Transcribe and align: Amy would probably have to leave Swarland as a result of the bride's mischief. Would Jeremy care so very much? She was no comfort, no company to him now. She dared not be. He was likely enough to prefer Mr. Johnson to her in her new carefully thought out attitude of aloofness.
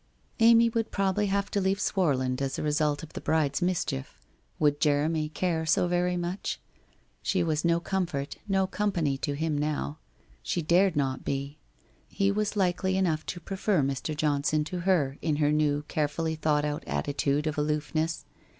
Amy 0.39 0.67
would 0.67 0.89
probably 0.89 1.27
have 1.27 1.51
to 1.51 1.61
leave 1.61 1.79
Swarland 1.79 2.41
as 2.41 2.57
a 2.57 2.63
result 2.63 3.03
of 3.03 3.13
the 3.13 3.21
bride's 3.21 3.61
mischief. 3.61 4.17
Would 4.57 4.79
Jeremy 4.79 5.29
care 5.29 5.63
so 5.63 5.87
very 5.87 6.17
much? 6.17 6.59
She 7.21 7.43
was 7.43 7.63
no 7.63 7.79
comfort, 7.79 8.37
no 8.47 8.65
company 8.65 9.15
to 9.19 9.33
him 9.33 9.55
now. 9.55 9.99
She 10.41 10.63
dared 10.63 10.95
not 10.95 11.23
be. 11.23 11.59
He 12.07 12.31
was 12.31 12.55
likely 12.55 12.97
enough 12.97 13.23
to 13.27 13.39
prefer 13.39 13.83
Mr. 13.83 14.17
Johnson 14.17 14.63
to 14.63 14.79
her 14.79 15.19
in 15.21 15.35
her 15.35 15.51
new 15.51 15.83
carefully 15.87 16.33
thought 16.33 16.65
out 16.65 16.83
attitude 16.87 17.45
of 17.45 17.55
aloofness. 17.59 18.25